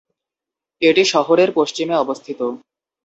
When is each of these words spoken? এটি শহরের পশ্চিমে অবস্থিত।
এটি 0.81 1.03
শহরের 1.05 1.49
পশ্চিমে 1.55 1.95
অবস্থিত। 1.95 2.39